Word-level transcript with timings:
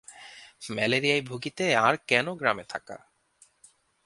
ম্যালেরিয়ায় 0.69 1.21
ভুগিতে 1.21 1.65
আর 1.77 1.93
কেন 2.07 2.27
গ্রামে 2.35 2.65
থাকা? 2.69 2.97